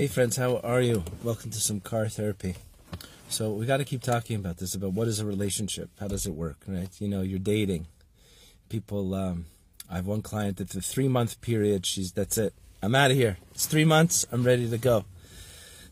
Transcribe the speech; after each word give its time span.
Hey 0.00 0.06
friends, 0.06 0.38
how 0.38 0.56
are 0.60 0.80
you? 0.80 1.04
Welcome 1.22 1.50
to 1.50 1.60
some 1.60 1.78
car 1.78 2.08
therapy. 2.08 2.54
So 3.28 3.52
we 3.52 3.66
got 3.66 3.76
to 3.76 3.84
keep 3.84 4.00
talking 4.00 4.36
about 4.36 4.56
this 4.56 4.74
about 4.74 4.94
what 4.94 5.08
is 5.08 5.20
a 5.20 5.26
relationship? 5.26 5.90
How 6.00 6.08
does 6.08 6.24
it 6.24 6.32
work, 6.32 6.56
right? 6.66 6.88
You 6.98 7.06
know, 7.06 7.20
you're 7.20 7.38
dating. 7.38 7.86
People 8.70 9.14
um, 9.14 9.44
I 9.90 9.96
have 9.96 10.06
one 10.06 10.22
client 10.22 10.56
that 10.56 10.70
the 10.70 10.80
3 10.80 11.08
month 11.08 11.42
period, 11.42 11.84
she's 11.84 12.12
that's 12.12 12.38
it. 12.38 12.54
I'm 12.82 12.94
out 12.94 13.10
of 13.10 13.18
here. 13.18 13.36
It's 13.50 13.66
3 13.66 13.84
months, 13.84 14.26
I'm 14.32 14.42
ready 14.42 14.70
to 14.70 14.78
go. 14.78 15.04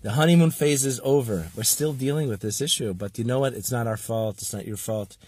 The 0.00 0.12
honeymoon 0.12 0.52
phase 0.52 0.86
is 0.86 1.02
over. 1.04 1.48
We're 1.54 1.64
still 1.64 1.92
dealing 1.92 2.30
with 2.30 2.40
this 2.40 2.62
issue, 2.62 2.94
but 2.94 3.18
you 3.18 3.24
know 3.24 3.40
what? 3.40 3.52
It's 3.52 3.70
not 3.70 3.86
our 3.86 3.98
fault. 3.98 4.36
It's 4.40 4.54
not 4.54 4.66
your 4.66 4.78
fault. 4.78 5.18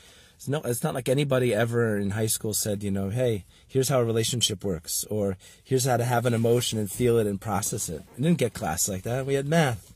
It's 0.41 0.49
no, 0.49 0.63
it's 0.65 0.83
not 0.83 0.95
like 0.95 1.11
anybody 1.11 1.53
ever 1.53 1.99
in 1.99 2.13
high 2.13 2.25
school 2.25 2.55
said, 2.55 2.83
you 2.83 2.91
know, 2.91 3.11
hey, 3.11 3.45
here's 3.69 3.91
how 3.91 4.01
a 4.01 4.05
relationship 4.07 4.65
works, 4.65 5.05
or 5.11 5.37
here's 5.63 5.85
how 5.85 5.99
to 5.99 6.05
have 6.05 6.25
an 6.25 6.33
emotion 6.33 6.79
and 6.79 6.91
feel 6.91 7.19
it 7.19 7.27
and 7.27 7.39
process 7.39 7.91
it. 7.91 8.03
We 8.17 8.23
didn't 8.23 8.39
get 8.39 8.55
class 8.55 8.89
like 8.89 9.03
that. 9.03 9.27
We 9.27 9.35
had 9.35 9.47
math. 9.47 9.93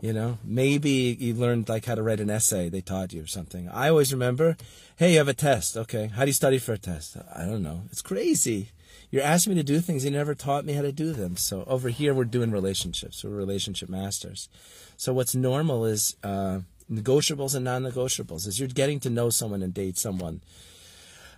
You 0.00 0.12
know, 0.12 0.38
maybe 0.44 1.16
you 1.18 1.34
learned 1.34 1.68
like 1.68 1.86
how 1.86 1.96
to 1.96 2.04
write 2.04 2.20
an 2.20 2.30
essay. 2.30 2.68
They 2.68 2.80
taught 2.80 3.12
you 3.12 3.24
or 3.24 3.26
something. 3.26 3.68
I 3.68 3.88
always 3.88 4.12
remember, 4.12 4.56
hey, 4.94 5.10
you 5.10 5.18
have 5.18 5.26
a 5.26 5.34
test. 5.34 5.76
Okay, 5.76 6.06
how 6.06 6.20
do 6.20 6.28
you 6.28 6.34
study 6.34 6.58
for 6.58 6.74
a 6.74 6.78
test? 6.78 7.16
I 7.34 7.44
don't 7.44 7.64
know. 7.64 7.82
It's 7.90 8.00
crazy. 8.00 8.68
You're 9.10 9.24
asking 9.24 9.54
me 9.54 9.60
to 9.60 9.66
do 9.66 9.80
things 9.80 10.04
you 10.04 10.12
never 10.12 10.36
taught 10.36 10.64
me 10.64 10.74
how 10.74 10.82
to 10.82 10.92
do 10.92 11.12
them. 11.12 11.36
So 11.36 11.64
over 11.66 11.88
here, 11.88 12.14
we're 12.14 12.26
doing 12.26 12.52
relationships. 12.52 13.24
We're 13.24 13.30
relationship 13.30 13.88
masters. 13.88 14.48
So 14.96 15.12
what's 15.12 15.34
normal 15.34 15.84
is. 15.84 16.14
Uh, 16.22 16.60
negotiables 16.90 17.54
and 17.54 17.64
non-negotiables. 17.64 18.46
As 18.46 18.58
you're 18.58 18.68
getting 18.68 19.00
to 19.00 19.10
know 19.10 19.30
someone 19.30 19.62
and 19.62 19.72
date 19.72 19.98
someone 19.98 20.40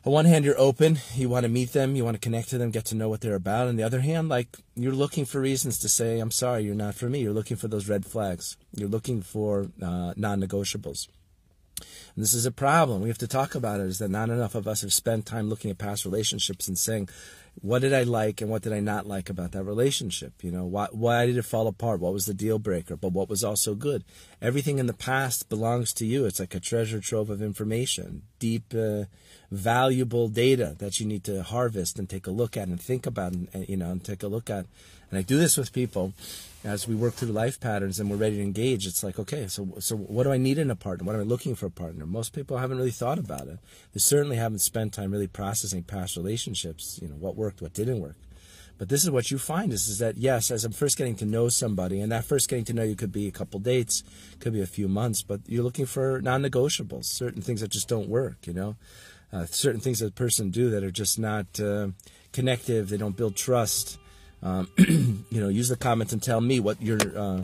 on 0.04 0.12
one 0.12 0.24
hand 0.24 0.44
you're 0.44 0.58
open. 0.58 0.98
You 1.14 1.28
want 1.28 1.44
to 1.44 1.48
meet 1.48 1.72
them. 1.72 1.94
You 1.94 2.04
want 2.04 2.14
to 2.14 2.20
connect 2.20 2.50
to 2.50 2.58
them 2.58 2.70
get 2.70 2.86
to 2.86 2.94
know 2.94 3.08
what 3.08 3.20
they're 3.20 3.34
about. 3.34 3.68
On 3.68 3.76
the 3.76 3.82
other 3.82 4.00
hand 4.00 4.28
like 4.28 4.58
you're 4.74 4.92
looking 4.92 5.24
for 5.24 5.40
reasons 5.40 5.78
to 5.80 5.88
say 5.88 6.18
i'm 6.18 6.30
sorry 6.30 6.64
you're 6.64 6.74
not 6.74 6.94
for 6.94 7.08
me. 7.08 7.20
You're 7.20 7.32
looking 7.32 7.56
for 7.56 7.68
those 7.68 7.88
red 7.88 8.04
flags. 8.04 8.56
You're 8.74 8.88
looking 8.88 9.22
for 9.22 9.68
uh, 9.80 10.14
non-negotiables. 10.16 11.08
And 12.14 12.22
this 12.22 12.34
is 12.34 12.46
a 12.46 12.52
problem. 12.52 13.00
We 13.00 13.08
have 13.08 13.18
to 13.18 13.28
talk 13.28 13.54
about 13.54 13.80
it 13.80 13.86
is 13.86 13.98
that 13.98 14.10
not 14.10 14.28
enough 14.28 14.54
of 14.54 14.68
us 14.68 14.82
have 14.82 14.92
spent 14.92 15.26
time 15.26 15.48
looking 15.48 15.70
at 15.70 15.78
past 15.78 16.04
relationships 16.04 16.68
and 16.68 16.78
saying 16.78 17.08
what 17.60 17.80
did 17.80 17.92
I 17.92 18.02
like 18.02 18.40
and 18.40 18.50
what 18.50 18.62
did 18.62 18.72
I 18.72 18.80
not 18.80 19.06
like 19.06 19.28
about 19.28 19.52
that 19.52 19.64
relationship? 19.64 20.42
You 20.42 20.50
know, 20.50 20.64
why, 20.64 20.88
why 20.90 21.26
did 21.26 21.36
it 21.36 21.42
fall 21.42 21.66
apart? 21.66 22.00
What 22.00 22.12
was 22.12 22.26
the 22.26 22.34
deal 22.34 22.58
breaker? 22.58 22.96
But 22.96 23.12
what 23.12 23.28
was 23.28 23.44
also 23.44 23.74
good? 23.74 24.04
Everything 24.40 24.78
in 24.78 24.86
the 24.86 24.94
past 24.94 25.48
belongs 25.48 25.92
to 25.94 26.06
you. 26.06 26.24
It's 26.24 26.40
like 26.40 26.54
a 26.54 26.60
treasure 26.60 27.00
trove 27.00 27.30
of 27.30 27.42
information, 27.42 28.22
deep, 28.38 28.74
uh, 28.74 29.04
valuable 29.50 30.28
data 30.28 30.74
that 30.78 30.98
you 30.98 31.06
need 31.06 31.24
to 31.24 31.42
harvest 31.42 31.98
and 31.98 32.08
take 32.08 32.26
a 32.26 32.30
look 32.30 32.56
at 32.56 32.68
and 32.68 32.80
think 32.80 33.06
about 33.06 33.32
and, 33.32 33.68
you 33.68 33.76
know, 33.76 33.90
and 33.90 34.02
take 34.02 34.22
a 34.22 34.28
look 34.28 34.48
at. 34.48 34.66
And 35.10 35.18
I 35.18 35.22
do 35.22 35.36
this 35.36 35.58
with 35.58 35.74
people 35.74 36.14
as 36.64 36.86
we 36.86 36.94
work 36.94 37.14
through 37.14 37.32
life 37.32 37.58
patterns 37.60 37.98
and 37.98 38.08
we're 38.08 38.16
ready 38.16 38.36
to 38.36 38.42
engage, 38.42 38.86
it's 38.86 39.02
like, 39.02 39.18
okay, 39.18 39.48
so 39.48 39.74
so 39.78 39.96
what 39.96 40.22
do 40.22 40.32
I 40.32 40.36
need 40.36 40.58
in 40.58 40.70
a 40.70 40.76
partner? 40.76 41.04
What 41.04 41.14
am 41.14 41.20
I 41.20 41.24
looking 41.24 41.54
for 41.54 41.66
a 41.66 41.70
partner? 41.70 42.06
Most 42.06 42.32
people 42.32 42.58
haven't 42.58 42.78
really 42.78 42.90
thought 42.90 43.18
about 43.18 43.48
it. 43.48 43.58
They 43.92 43.98
certainly 43.98 44.36
haven't 44.36 44.60
spent 44.60 44.94
time 44.94 45.10
really 45.10 45.26
processing 45.26 45.82
past 45.82 46.16
relationships. 46.16 47.00
You 47.02 47.08
know, 47.08 47.16
what 47.16 47.36
worked, 47.42 47.62
what 47.62 47.74
didn't 47.74 48.00
work. 48.00 48.16
But 48.78 48.88
this 48.88 49.04
is 49.04 49.10
what 49.10 49.30
you 49.30 49.38
find 49.38 49.72
is, 49.72 49.88
is 49.88 49.98
that 49.98 50.16
yes, 50.16 50.50
as 50.50 50.64
I'm 50.64 50.72
first 50.72 50.96
getting 50.96 51.16
to 51.16 51.24
know 51.24 51.48
somebody, 51.48 52.00
and 52.00 52.10
that 52.10 52.24
first 52.24 52.48
getting 52.48 52.64
to 52.66 52.72
know 52.72 52.82
you 52.82 52.96
could 52.96 53.12
be 53.12 53.28
a 53.28 53.30
couple 53.30 53.60
dates, 53.60 54.02
could 54.40 54.52
be 54.52 54.62
a 54.62 54.66
few 54.66 54.88
months, 54.88 55.22
but 55.22 55.40
you're 55.46 55.62
looking 55.62 55.86
for 55.86 56.20
non-negotiables, 56.20 57.04
certain 57.04 57.42
things 57.42 57.60
that 57.60 57.70
just 57.70 57.88
don't 57.88 58.08
work. 58.08 58.46
You 58.46 58.54
know, 58.54 58.76
uh, 59.32 59.46
certain 59.46 59.80
things 59.80 59.98
that 60.00 60.06
a 60.06 60.12
person 60.24 60.50
do 60.50 60.70
that 60.70 60.82
are 60.82 60.90
just 60.90 61.18
not 61.18 61.60
uh, 61.60 61.88
connective. 62.32 62.88
They 62.88 62.96
don't 62.96 63.16
build 63.16 63.36
trust 63.36 63.98
um, 64.42 64.68
you 64.78 65.40
know, 65.40 65.48
use 65.48 65.68
the 65.68 65.76
comments 65.76 66.12
and 66.12 66.22
tell 66.22 66.40
me 66.40 66.58
what 66.60 66.82
your 66.82 66.98
uh, 67.16 67.42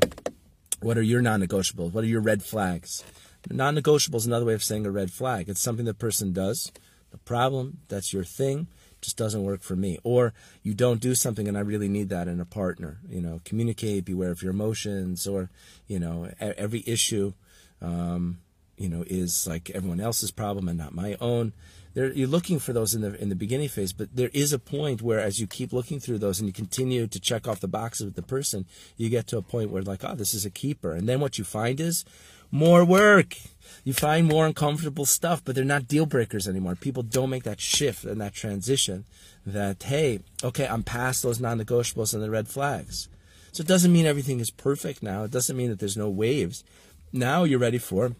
what 0.80 0.98
are 0.98 1.02
your 1.02 1.22
non-negotiables. 1.22 1.92
What 1.92 2.04
are 2.04 2.08
your 2.08 2.20
red 2.20 2.42
flags? 2.42 3.04
Non-negotiable 3.50 4.18
is 4.18 4.26
another 4.26 4.44
way 4.44 4.54
of 4.54 4.64
saying 4.64 4.84
a 4.84 4.90
red 4.90 5.10
flag. 5.10 5.48
It's 5.48 5.60
something 5.60 5.84
the 5.84 5.94
person 5.94 6.32
does. 6.32 6.72
The 7.10 7.18
problem, 7.18 7.78
that's 7.88 8.12
your 8.12 8.24
thing, 8.24 8.66
just 9.00 9.16
doesn't 9.16 9.44
work 9.44 9.62
for 9.62 9.76
me. 9.76 9.98
Or 10.02 10.32
you 10.62 10.74
don't 10.74 11.00
do 11.00 11.14
something 11.14 11.48
and 11.48 11.56
I 11.56 11.60
really 11.60 11.88
need 11.88 12.08
that 12.10 12.28
in 12.28 12.40
a 12.40 12.44
partner. 12.44 12.98
You 13.08 13.20
know, 13.20 13.40
communicate, 13.44 14.04
beware 14.04 14.30
of 14.30 14.42
your 14.42 14.50
emotions, 14.50 15.26
or, 15.26 15.50
you 15.86 15.98
know, 15.98 16.30
every 16.40 16.82
issue, 16.86 17.32
um, 17.80 18.38
you 18.76 18.88
know, 18.88 19.04
is 19.06 19.46
like 19.46 19.70
everyone 19.70 20.00
else's 20.00 20.30
problem 20.30 20.68
and 20.68 20.78
not 20.78 20.94
my 20.94 21.16
own 21.20 21.52
there, 21.98 22.12
you're 22.12 22.28
looking 22.28 22.60
for 22.60 22.72
those 22.72 22.94
in 22.94 23.00
the 23.00 23.20
in 23.20 23.28
the 23.28 23.34
beginning 23.34 23.68
phase, 23.68 23.92
but 23.92 24.14
there 24.14 24.30
is 24.32 24.52
a 24.52 24.58
point 24.58 25.02
where, 25.02 25.18
as 25.18 25.40
you 25.40 25.48
keep 25.48 25.72
looking 25.72 25.98
through 25.98 26.18
those 26.18 26.38
and 26.38 26.46
you 26.46 26.52
continue 26.52 27.08
to 27.08 27.18
check 27.20 27.48
off 27.48 27.60
the 27.60 27.66
boxes 27.66 28.04
with 28.04 28.14
the 28.14 28.22
person, 28.22 28.66
you 28.96 29.08
get 29.08 29.26
to 29.28 29.38
a 29.38 29.42
point 29.42 29.70
where 29.70 29.82
like, 29.82 30.04
oh, 30.04 30.14
this 30.14 30.32
is 30.32 30.44
a 30.44 30.50
keeper, 30.50 30.92
and 30.92 31.08
then 31.08 31.18
what 31.18 31.38
you 31.38 31.44
find 31.44 31.80
is 31.80 32.04
more 32.50 32.84
work. 32.84 33.36
You 33.84 33.92
find 33.92 34.26
more 34.26 34.46
uncomfortable 34.46 35.06
stuff, 35.06 35.42
but 35.44 35.54
they're 35.54 35.64
not 35.64 35.88
deal 35.88 36.04
breakers 36.04 36.46
anymore. 36.46 36.74
People 36.74 37.02
don't 37.02 37.30
make 37.30 37.44
that 37.44 37.60
shift 37.60 38.04
and 38.04 38.20
that 38.20 38.34
transition. 38.34 39.04
That 39.46 39.82
hey, 39.82 40.20
okay, 40.44 40.66
I'm 40.66 40.82
past 40.82 41.22
those 41.22 41.40
non-negotiables 41.40 42.12
and 42.12 42.22
the 42.22 42.30
red 42.30 42.48
flags. 42.48 43.08
So 43.52 43.62
it 43.62 43.66
doesn't 43.66 43.92
mean 43.92 44.04
everything 44.04 44.40
is 44.40 44.50
perfect 44.50 45.02
now. 45.02 45.24
It 45.24 45.30
doesn't 45.30 45.56
mean 45.56 45.70
that 45.70 45.78
there's 45.78 45.96
no 45.96 46.10
waves. 46.10 46.64
Now 47.12 47.44
you're 47.44 47.58
ready 47.58 47.78
for 47.78 48.14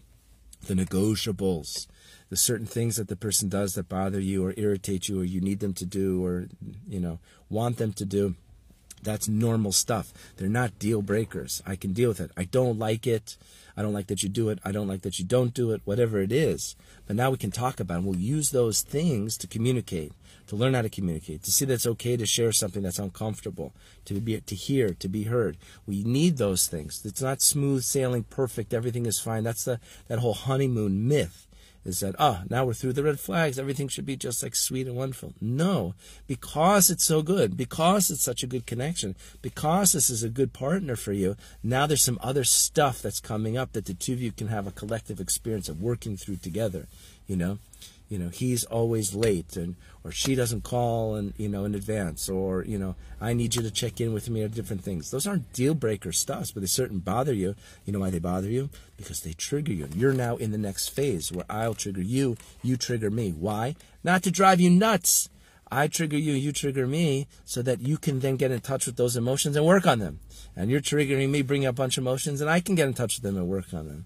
the 0.65 0.73
negotiables 0.73 1.87
the 2.29 2.37
certain 2.37 2.65
things 2.65 2.95
that 2.95 3.07
the 3.07 3.15
person 3.15 3.49
does 3.49 3.73
that 3.73 3.89
bother 3.89 4.19
you 4.19 4.45
or 4.45 4.53
irritate 4.55 5.09
you 5.09 5.19
or 5.19 5.23
you 5.23 5.41
need 5.41 5.59
them 5.59 5.73
to 5.73 5.85
do 5.85 6.23
or 6.23 6.47
you 6.87 6.99
know 6.99 7.19
want 7.49 7.77
them 7.77 7.91
to 7.93 8.05
do 8.05 8.35
that's 9.03 9.27
normal 9.27 9.71
stuff. 9.71 10.13
They're 10.37 10.49
not 10.49 10.79
deal 10.79 11.01
breakers. 11.01 11.61
I 11.65 11.75
can 11.75 11.93
deal 11.93 12.09
with 12.09 12.19
it. 12.19 12.31
I 12.37 12.45
don't 12.45 12.79
like 12.79 13.07
it. 13.07 13.37
I 13.75 13.81
don't 13.81 13.93
like 13.93 14.07
that 14.07 14.23
you 14.23 14.29
do 14.29 14.49
it. 14.49 14.59
I 14.65 14.71
don't 14.71 14.87
like 14.87 15.01
that 15.01 15.19
you 15.19 15.25
don't 15.25 15.53
do 15.53 15.71
it. 15.71 15.81
Whatever 15.85 16.19
it 16.21 16.31
is. 16.31 16.75
But 17.07 17.15
now 17.15 17.31
we 17.31 17.37
can 17.37 17.51
talk 17.51 17.79
about 17.79 17.99
it. 17.99 18.03
We'll 18.03 18.19
use 18.19 18.51
those 18.51 18.81
things 18.81 19.37
to 19.37 19.47
communicate 19.47 20.11
to 20.47 20.55
learn 20.55 20.73
how 20.73 20.81
to 20.81 20.89
communicate 20.89 21.43
to 21.43 21.51
see 21.51 21.63
that 21.65 21.75
it's 21.75 21.85
okay 21.85 22.17
to 22.17 22.25
share 22.25 22.51
something 22.51 22.81
that's 22.81 22.97
uncomfortable 22.97 23.71
to 24.03 24.19
be 24.19 24.39
to 24.41 24.55
hear 24.55 24.89
to 24.95 25.07
be 25.07 25.23
heard. 25.23 25.57
We 25.85 26.03
need 26.03 26.37
those 26.37 26.67
things. 26.67 27.05
It's 27.05 27.21
not 27.21 27.41
smooth 27.41 27.83
sailing 27.83 28.23
perfect. 28.23 28.73
Everything 28.73 29.05
is 29.05 29.19
fine. 29.19 29.43
That's 29.43 29.65
the 29.65 29.79
that 30.07 30.19
whole 30.19 30.33
honeymoon 30.33 31.07
myth 31.07 31.45
is 31.85 32.01
that, 32.01 32.15
ah, 32.19 32.43
now 32.49 32.65
we're 32.65 32.73
through 32.73 32.93
the 32.93 33.03
red 33.03 33.19
flags, 33.19 33.57
everything 33.57 33.87
should 33.87 34.05
be 34.05 34.15
just 34.15 34.43
like 34.43 34.55
sweet 34.55 34.87
and 34.87 34.95
wonderful. 34.95 35.33
No, 35.39 35.95
because 36.27 36.89
it's 36.89 37.03
so 37.03 37.21
good, 37.21 37.55
because 37.55 38.09
it's 38.09 38.23
such 38.23 38.43
a 38.43 38.47
good 38.47 38.65
connection, 38.65 39.15
because 39.41 39.93
this 39.93 40.09
is 40.09 40.23
a 40.23 40.29
good 40.29 40.53
partner 40.53 40.95
for 40.95 41.13
you, 41.13 41.35
now 41.63 41.85
there's 41.85 42.03
some 42.03 42.19
other 42.21 42.43
stuff 42.43 43.01
that's 43.01 43.19
coming 43.19 43.57
up 43.57 43.71
that 43.73 43.85
the 43.85 43.93
two 43.93 44.13
of 44.13 44.21
you 44.21 44.31
can 44.31 44.47
have 44.47 44.67
a 44.67 44.71
collective 44.71 45.19
experience 45.19 45.69
of 45.69 45.81
working 45.81 46.17
through 46.17 46.37
together, 46.37 46.87
you 47.27 47.35
know? 47.35 47.59
You 48.09 48.17
know 48.17 48.29
he's 48.29 48.63
always 48.65 49.13
late 49.13 49.55
and 49.55 49.75
or 50.03 50.11
she 50.11 50.35
doesn't 50.35 50.63
call 50.63 51.15
and 51.15 51.33
you 51.37 51.47
know 51.47 51.65
in 51.65 51.75
advance 51.75 52.27
or 52.27 52.63
you 52.65 52.77
know 52.77 52.95
I 53.21 53.33
need 53.33 53.55
you 53.55 53.61
to 53.61 53.71
check 53.71 54.01
in 54.01 54.13
with 54.13 54.29
me 54.29 54.43
or 54.43 54.47
different 54.47 54.83
things. 54.83 55.11
Those 55.11 55.27
aren't 55.27 55.53
deal 55.53 55.73
breaker 55.73 56.11
stuffs, 56.11 56.51
but 56.51 56.61
they 56.61 56.67
certainly 56.67 57.01
bother 57.01 57.33
you. 57.33 57.55
You 57.85 57.93
know 57.93 57.99
why 57.99 58.09
they 58.09 58.19
bother 58.19 58.49
you? 58.49 58.69
Because 58.97 59.21
they 59.21 59.33
trigger 59.33 59.73
you. 59.73 59.87
You're 59.93 60.13
now 60.13 60.37
in 60.37 60.51
the 60.51 60.57
next 60.57 60.89
phase 60.89 61.31
where 61.31 61.45
I'll 61.49 61.75
trigger 61.75 62.01
you, 62.01 62.37
you 62.63 62.77
trigger 62.77 63.09
me. 63.09 63.31
Why? 63.31 63.75
Not 64.03 64.23
to 64.23 64.31
drive 64.31 64.59
you 64.59 64.69
nuts. 64.69 65.29
I 65.71 65.87
trigger 65.87 66.17
you, 66.17 66.33
you 66.33 66.51
trigger 66.51 66.87
me, 66.87 67.27
so 67.45 67.61
that 67.61 67.81
you 67.81 67.97
can 67.97 68.21
then 68.21 68.37
get 68.37 68.49
in 68.49 68.59
touch 68.59 68.87
with 68.87 68.95
those 68.95 69.15
emotions 69.15 69.55
and 69.55 69.65
work 69.65 69.85
on 69.85 69.99
them. 69.99 70.19
And 70.55 70.71
you're 70.71 70.81
triggering 70.81 71.29
me, 71.29 71.43
bring 71.43 71.65
up 71.65 71.75
a 71.75 71.77
bunch 71.77 71.97
of 71.97 72.03
emotions, 72.03 72.41
and 72.41 72.49
I 72.49 72.59
can 72.59 72.73
get 72.73 72.87
in 72.87 72.95
touch 72.95 73.17
with 73.17 73.23
them 73.23 73.37
and 73.37 73.47
work 73.47 73.71
on 73.73 73.87
them. 73.87 74.05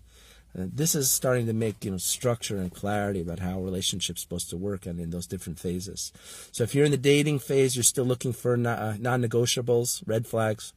Uh, 0.57 0.65
this 0.71 0.93
is 0.93 1.09
starting 1.11 1.47
to 1.47 1.53
make 1.53 1.83
you 1.83 1.91
know 1.91 1.97
structure 1.97 2.57
and 2.57 2.73
clarity 2.73 3.21
about 3.21 3.39
how 3.39 3.57
a 3.57 3.61
relationship's 3.61 4.21
supposed 4.21 4.49
to 4.49 4.57
work 4.57 4.85
and 4.85 4.99
in 4.99 5.09
those 5.09 5.27
different 5.27 5.59
phases. 5.59 6.11
So 6.51 6.63
if 6.63 6.75
you're 6.75 6.85
in 6.85 6.91
the 6.91 6.97
dating 6.97 7.39
phase, 7.39 7.75
you're 7.75 7.83
still 7.83 8.05
looking 8.05 8.33
for 8.33 8.53
uh, 8.53 8.95
non-negotiables, 8.99 10.03
red 10.05 10.27
flags. 10.27 10.73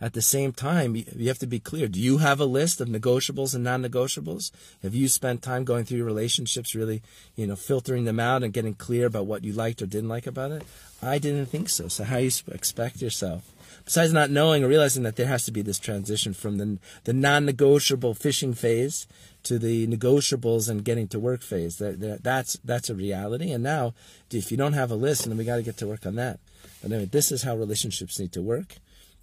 At 0.00 0.14
the 0.14 0.22
same 0.22 0.52
time, 0.52 0.96
you 0.96 1.28
have 1.28 1.38
to 1.40 1.46
be 1.46 1.60
clear. 1.60 1.86
Do 1.86 2.00
you 2.00 2.18
have 2.18 2.40
a 2.40 2.46
list 2.46 2.80
of 2.80 2.88
negotiables 2.88 3.54
and 3.54 3.62
non-negotiables? 3.62 4.50
Have 4.82 4.94
you 4.94 5.08
spent 5.08 5.42
time 5.42 5.64
going 5.64 5.84
through 5.84 5.98
your 5.98 6.06
relationships, 6.06 6.74
really, 6.74 7.02
you 7.36 7.46
know, 7.46 7.56
filtering 7.56 8.04
them 8.04 8.18
out 8.18 8.42
and 8.42 8.52
getting 8.52 8.74
clear 8.74 9.06
about 9.06 9.26
what 9.26 9.44
you 9.44 9.52
liked 9.52 9.82
or 9.82 9.86
didn't 9.86 10.08
like 10.08 10.26
about 10.26 10.52
it? 10.52 10.62
I 11.02 11.18
didn't 11.18 11.46
think 11.46 11.68
so. 11.68 11.88
So 11.88 12.04
how 12.04 12.16
you 12.16 12.30
expect 12.50 13.02
yourself? 13.02 13.50
Besides 13.84 14.12
not 14.12 14.30
knowing 14.30 14.62
or 14.64 14.68
realizing 14.68 15.02
that 15.02 15.16
there 15.16 15.26
has 15.26 15.44
to 15.44 15.52
be 15.52 15.62
this 15.62 15.78
transition 15.78 16.32
from 16.32 16.58
the 16.58 16.78
the 17.04 17.12
non-negotiable 17.12 18.14
fishing 18.14 18.54
phase 18.54 19.06
to 19.42 19.58
the 19.58 19.86
negotiables 19.86 20.68
and 20.68 20.84
getting 20.84 21.08
to 21.08 21.18
work 21.18 21.42
phase. 21.42 21.78
That, 21.78 22.00
that 22.00 22.22
that's 22.22 22.58
that's 22.64 22.90
a 22.90 22.94
reality. 22.94 23.52
And 23.52 23.64
now, 23.64 23.94
if 24.30 24.50
you 24.50 24.56
don't 24.56 24.74
have 24.74 24.90
a 24.90 24.96
list, 24.96 25.24
then 25.24 25.36
we 25.36 25.44
got 25.44 25.56
to 25.56 25.62
get 25.62 25.76
to 25.78 25.86
work 25.86 26.06
on 26.06 26.16
that. 26.16 26.40
But 26.82 26.92
anyway, 26.92 27.08
this 27.10 27.32
is 27.32 27.42
how 27.42 27.56
relationships 27.56 28.18
need 28.18 28.32
to 28.32 28.42
work. 28.42 28.76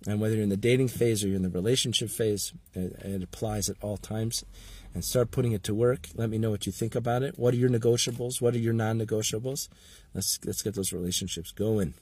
And 0.05 0.21
whether 0.21 0.35
you're 0.35 0.43
in 0.43 0.49
the 0.49 0.57
dating 0.57 0.89
phase 0.89 1.23
or 1.23 1.27
you're 1.27 1.37
in 1.37 1.41
the 1.41 1.49
relationship 1.49 2.09
phase, 2.09 2.53
it, 2.73 2.93
it 3.03 3.23
applies 3.23 3.69
at 3.69 3.77
all 3.81 3.97
times. 3.97 4.45
And 4.93 5.03
start 5.03 5.29
putting 5.29 5.51
it 5.51 5.63
to 5.63 5.75
work. 5.75 6.07
Let 6.15 6.29
me 6.29 6.39
know 6.39 6.49
what 6.49 6.65
you 6.65 6.71
think 6.71 6.95
about 6.95 7.21
it. 7.21 7.37
What 7.37 7.53
are 7.53 7.57
your 7.57 7.69
negotiables? 7.69 8.41
What 8.41 8.55
are 8.55 8.59
your 8.59 8.73
non-negotiables? 8.73 9.69
Let's 10.15 10.39
let's 10.43 10.63
get 10.63 10.73
those 10.73 10.91
relationships 10.91 11.51
going. 11.51 11.93